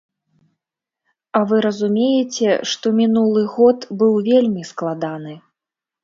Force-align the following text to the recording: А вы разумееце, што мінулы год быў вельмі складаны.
А 1.39 1.41
вы 1.49 1.57
разумееце, 1.65 2.49
што 2.71 2.85
мінулы 2.99 3.43
год 3.57 3.85
быў 3.99 4.13
вельмі 4.29 4.63
складаны. 4.71 5.35